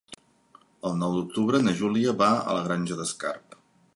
[0.89, 3.59] El nou d'octubre na Júlia va a la Granja d'Escarp.